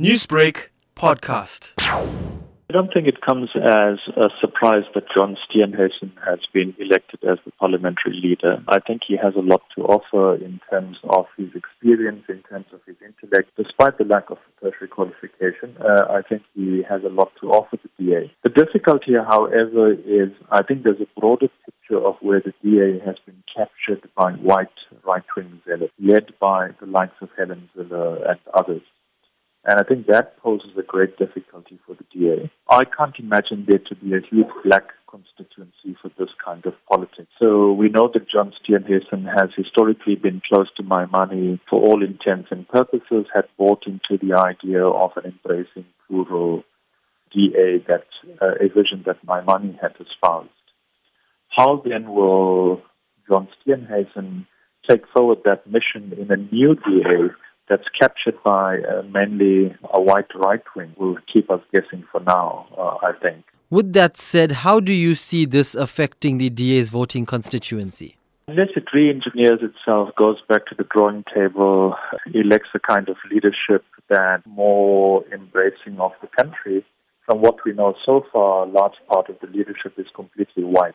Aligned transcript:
Newsbreak 0.00 0.70
podcast. 0.96 1.74
I 1.78 2.72
don't 2.72 2.92
think 2.92 3.06
it 3.06 3.20
comes 3.20 3.50
as 3.54 3.98
a 4.16 4.28
surprise 4.40 4.82
that 4.96 5.04
John 5.14 5.36
Steenhuisen 5.46 6.10
has 6.26 6.40
been 6.52 6.74
elected 6.80 7.22
as 7.22 7.38
the 7.44 7.52
parliamentary 7.60 8.20
leader. 8.20 8.60
I 8.66 8.80
think 8.80 9.02
he 9.06 9.16
has 9.16 9.36
a 9.36 9.40
lot 9.40 9.62
to 9.76 9.84
offer 9.84 10.34
in 10.34 10.58
terms 10.68 10.96
of 11.04 11.26
his 11.36 11.50
experience, 11.54 12.24
in 12.28 12.42
terms 12.50 12.66
of 12.72 12.80
his 12.88 12.96
intellect. 13.06 13.50
Despite 13.56 13.98
the 13.98 14.04
lack 14.04 14.30
of 14.30 14.38
tertiary 14.60 14.88
qualification, 14.88 15.76
uh, 15.78 16.10
I 16.10 16.22
think 16.28 16.42
he 16.56 16.82
has 16.88 17.04
a 17.04 17.08
lot 17.08 17.30
to 17.40 17.50
offer 17.50 17.78
the 17.80 18.04
DA. 18.04 18.32
The 18.42 18.50
difficulty, 18.50 19.12
however, 19.14 19.92
is 19.92 20.30
I 20.50 20.64
think 20.64 20.82
there's 20.82 21.00
a 21.00 21.20
broader 21.20 21.46
picture 21.64 22.04
of 22.04 22.16
where 22.20 22.40
the 22.40 22.52
DA 22.64 22.98
has 23.06 23.14
been 23.24 23.44
captured 23.46 24.10
by 24.16 24.32
white 24.32 24.74
right-wing 25.06 25.62
zealots, 25.64 25.92
led 26.00 26.34
by 26.40 26.70
the 26.80 26.86
likes 26.86 27.14
of 27.20 27.28
Helen 27.38 27.70
Zille 27.76 28.28
and 28.28 28.40
others. 28.52 28.82
And 29.66 29.80
I 29.80 29.82
think 29.82 30.06
that 30.06 30.36
poses 30.38 30.70
a 30.78 30.82
great 30.82 31.16
difficulty 31.16 31.78
for 31.86 31.94
the 31.94 32.04
DA. 32.12 32.50
I 32.68 32.84
can't 32.84 33.18
imagine 33.18 33.64
there 33.66 33.78
to 33.78 33.94
be 33.94 34.14
a 34.14 34.20
huge 34.20 34.52
black 34.62 34.84
constituency 35.08 35.96
for 36.02 36.10
this 36.18 36.28
kind 36.44 36.66
of 36.66 36.74
politics. 36.90 37.30
So 37.38 37.72
we 37.72 37.88
know 37.88 38.10
that 38.12 38.28
John 38.28 38.52
Steenhuisen 38.52 39.24
has 39.24 39.50
historically 39.56 40.16
been 40.16 40.42
close 40.46 40.68
to 40.76 40.82
Maimane 40.82 41.60
for 41.70 41.80
all 41.80 42.04
intents 42.04 42.48
and 42.50 42.68
purposes, 42.68 43.26
had 43.32 43.44
bought 43.56 43.86
into 43.86 44.18
the 44.20 44.36
idea 44.36 44.84
of 44.84 45.12
an 45.16 45.32
embracing 45.32 45.86
plural 46.06 46.64
DA, 47.32 47.84
that 47.88 48.06
uh, 48.42 48.54
a 48.60 48.68
vision 48.68 49.04
that 49.06 49.24
Maimane 49.26 49.78
had 49.80 49.94
espoused. 50.00 50.50
How 51.48 51.82
then 51.84 52.12
will 52.12 52.82
John 53.30 53.48
Steenhuisen 53.56 54.46
take 54.88 55.02
forward 55.16 55.38
that 55.44 55.66
mission 55.66 56.12
in 56.18 56.30
a 56.30 56.36
new 56.36 56.74
DA 56.74 57.32
that's 57.68 57.88
captured 57.98 58.36
by 58.44 58.78
uh, 58.78 59.02
mainly 59.02 59.74
a 59.92 60.00
white 60.00 60.32
right 60.34 60.62
wing 60.76 60.94
will 60.98 61.16
keep 61.32 61.50
us 61.50 61.60
guessing 61.72 62.04
for 62.10 62.20
now, 62.20 62.66
uh, 62.76 63.06
I 63.06 63.12
think. 63.22 63.44
With 63.70 63.92
that 63.94 64.16
said, 64.16 64.52
how 64.52 64.80
do 64.80 64.92
you 64.92 65.14
see 65.14 65.46
this 65.46 65.74
affecting 65.74 66.38
the 66.38 66.50
DA's 66.50 66.90
voting 66.90 67.26
constituency? 67.26 68.16
Unless 68.46 68.68
it 68.76 68.84
re 68.92 69.08
engineers 69.08 69.60
itself, 69.62 70.10
goes 70.16 70.36
back 70.48 70.66
to 70.66 70.74
the 70.74 70.84
drawing 70.84 71.24
table, 71.34 71.96
elects 72.34 72.68
a 72.74 72.78
kind 72.78 73.08
of 73.08 73.16
leadership 73.30 73.84
that 74.10 74.42
more 74.46 75.24
embracing 75.32 75.98
of 75.98 76.12
the 76.20 76.28
country. 76.36 76.84
From 77.24 77.40
what 77.40 77.64
we 77.64 77.72
know 77.72 77.94
so 78.04 78.26
far, 78.30 78.64
a 78.64 78.70
large 78.70 78.96
part 79.08 79.30
of 79.30 79.36
the 79.40 79.46
leadership 79.46 79.94
is 79.96 80.06
completely 80.14 80.62
white. 80.62 80.94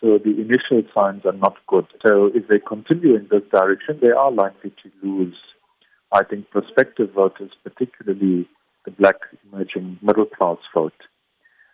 So 0.00 0.18
the 0.18 0.30
initial 0.30 0.82
signs 0.94 1.26
are 1.26 1.32
not 1.32 1.56
good. 1.66 1.86
So 2.06 2.30
if 2.32 2.46
they 2.48 2.60
continue 2.60 3.16
in 3.16 3.26
this 3.30 3.42
direction, 3.50 3.98
they 4.00 4.12
are 4.12 4.30
likely 4.30 4.70
to 4.70 4.90
lose 5.02 5.36
I 6.12 6.24
think 6.24 6.50
prospective 6.50 7.12
voters, 7.12 7.50
particularly 7.62 8.48
the 8.84 8.90
black 8.90 9.16
emerging 9.44 9.98
middle 10.02 10.26
class 10.26 10.58
vote. 10.74 10.92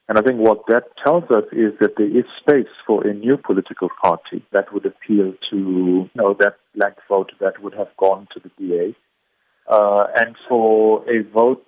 And 0.09 0.19
I 0.19 0.23
think 0.23 0.39
what 0.39 0.67
that 0.69 0.85
tells 1.05 1.25
us 1.31 1.45
is 1.51 1.73
that 1.81 1.97
there 1.97 2.07
is 2.07 2.25
space 2.41 2.73
for 2.87 3.07
a 3.07 3.13
new 3.13 3.37
political 3.37 3.89
party 4.01 4.45
that 4.53 4.73
would 4.73 4.87
appeal 4.87 5.33
to 5.51 5.57
you 5.57 6.11
know, 6.15 6.35
that 6.39 6.57
black 6.77 6.97
vote 7.09 7.33
that 7.41 7.61
would 7.63 7.75
have 7.75 7.89
gone 7.97 8.29
to 8.35 8.41
the 8.41 8.51
DA. 8.59 8.95
Uh, 9.69 10.07
and 10.15 10.37
for 10.49 11.03
a 11.11 11.25
vote 11.25 11.67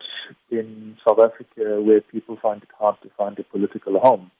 in 0.52 0.96
South 1.06 1.18
Africa 1.18 1.82
where 1.82 2.00
people 2.00 2.38
find 2.40 2.62
it 2.62 2.68
hard 2.78 2.94
to 3.02 3.10
find 3.16 3.36
a 3.40 3.42
political 3.42 3.98
home. 3.98 4.30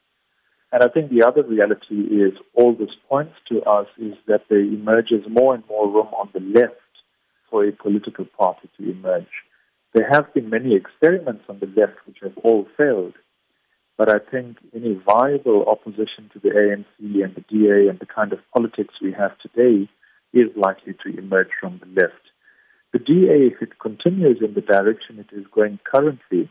And 0.71 0.83
I 0.83 0.89
think 0.89 1.11
the 1.11 1.27
other 1.27 1.43
reality 1.43 1.97
is 1.97 2.34
all 2.55 2.75
this 2.75 2.95
points 3.09 3.34
to 3.49 3.62
us 3.62 3.87
is 3.99 4.15
that 4.29 4.43
there 4.49 4.61
emerges 4.61 5.25
more 5.29 5.55
and 5.55 5.65
more 5.67 5.89
room 5.89 6.09
on 6.09 6.29
the 6.33 6.41
left 6.41 6.77
for 7.51 7.65
a 7.65 7.73
political 7.73 8.25
party 8.25 8.69
to 8.77 8.91
emerge. 8.91 9.27
There 9.95 10.09
have 10.11 10.33
been 10.35 10.51
many 10.51 10.75
experiments 10.75 11.45
on 11.49 11.61
the 11.61 11.67
left 11.67 12.07
which 12.07 12.19
have 12.23 12.37
all 12.45 12.67
failed, 12.77 13.15
but 13.97 14.09
I 14.15 14.19
think 14.31 14.59
any 14.75 14.95
viable 14.95 15.65
opposition 15.67 16.31
to 16.33 16.39
the 16.39 16.51
ANC 16.51 17.25
and 17.25 17.35
the 17.35 17.45
DA 17.49 17.89
and 17.89 17.99
the 17.99 18.07
kind 18.07 18.33
of 18.33 18.39
politics 18.55 18.95
we 19.03 19.12
have 19.12 19.33
today 19.39 19.89
is 20.33 20.49
likely 20.56 20.95
to 21.03 21.19
emerge 21.19 21.50
from 21.61 21.81
the 21.81 22.00
left. 22.00 22.22
The 22.93 22.99
DA, 22.99 23.53
if 23.53 23.61
it 23.61 23.78
continues 23.78 24.39
in 24.41 24.55
the 24.55 24.61
direction 24.61 25.19
it 25.19 25.34
is 25.34 25.47
going 25.55 25.78
currently, 25.84 26.51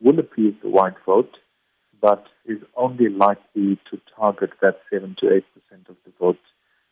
will 0.00 0.18
appease 0.18 0.54
the 0.62 0.70
white 0.70 0.94
vote, 1.04 1.36
but 2.00 2.26
is 2.46 2.58
only 2.76 3.08
likely 3.08 3.78
to 3.90 4.00
target 4.16 4.50
that 4.60 4.80
7 4.92 5.16
to 5.20 5.26
8% 5.26 5.42
of 5.88 5.96
the 6.04 6.12
vote, 6.20 6.38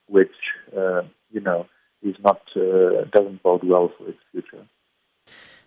which, 0.08 0.34
uh, 0.76 1.02
you 1.30 1.40
know, 1.40 1.66
is 2.02 2.16
not 2.22 2.40
uh, 2.56 3.04
doesn't 3.12 3.42
bode 3.42 3.64
well 3.64 3.90
for 3.96 4.08
its 4.08 4.18
future. 4.30 4.66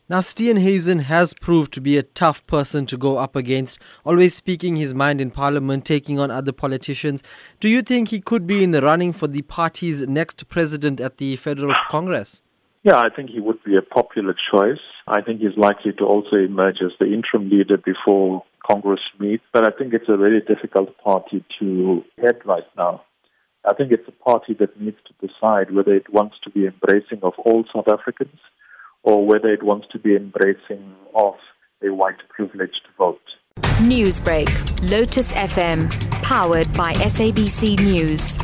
Now, 0.07 0.21
Steen 0.21 0.57
Steenhuisen 0.57 1.01
has 1.01 1.33
proved 1.33 1.73
to 1.73 1.81
be 1.81 1.97
a 1.97 2.03
tough 2.03 2.45
person 2.45 2.85
to 2.85 2.95
go 2.95 3.17
up 3.17 3.35
against, 3.35 3.79
always 4.03 4.35
speaking 4.35 4.75
his 4.75 4.93
mind 4.93 5.19
in 5.19 5.31
Parliament, 5.31 5.83
taking 5.83 6.19
on 6.19 6.29
other 6.29 6.51
politicians. 6.51 7.23
Do 7.59 7.67
you 7.67 7.81
think 7.81 8.09
he 8.09 8.21
could 8.21 8.45
be 8.45 8.63
in 8.63 8.69
the 8.69 8.83
running 8.83 9.13
for 9.13 9.25
the 9.27 9.41
party's 9.41 10.07
next 10.07 10.47
president 10.47 10.99
at 10.99 11.17
the 11.17 11.35
Federal 11.37 11.73
Congress? 11.89 12.43
Yeah, 12.83 12.97
I 12.97 13.09
think 13.09 13.31
he 13.31 13.39
would 13.39 13.63
be 13.63 13.75
a 13.77 13.81
popular 13.81 14.35
choice. 14.51 14.77
I 15.07 15.23
think 15.23 15.41
he's 15.41 15.57
likely 15.57 15.91
to 15.93 16.05
also 16.05 16.35
emerge 16.35 16.83
as 16.85 16.91
the 16.99 17.07
interim 17.07 17.49
leader 17.49 17.77
before 17.77 18.43
Congress 18.63 19.01
meets, 19.19 19.43
but 19.51 19.65
I 19.65 19.75
think 19.75 19.95
it's 19.95 20.07
a 20.07 20.17
very 20.17 20.41
difficult 20.41 20.95
party 20.99 21.43
to 21.59 22.03
head 22.21 22.41
right 22.45 22.67
now. 22.77 23.01
I 23.67 23.73
think 23.73 23.91
it's 23.91 24.07
a 24.07 24.23
party 24.23 24.53
that 24.59 24.79
needs 24.79 24.97
to 25.07 25.27
decide 25.27 25.73
whether 25.73 25.93
it 25.93 26.11
wants 26.13 26.35
to 26.43 26.49
be 26.49 26.67
embracing 26.67 27.19
of 27.23 27.33
all 27.39 27.65
South 27.73 27.87
Africans 27.87 28.39
or 29.03 29.25
whether 29.25 29.51
it 29.51 29.63
wants 29.63 29.87
to 29.91 29.99
be 29.99 30.15
embracing 30.15 30.95
of 31.15 31.35
a 31.83 31.89
white 31.89 32.17
privileged 32.29 32.81
vote. 32.97 33.21
Newsbreak, 33.79 34.49
Lotus 34.89 35.31
FM, 35.33 35.89
powered 36.21 36.71
by 36.73 36.93
SABC 36.93 37.79
News. 37.79 38.37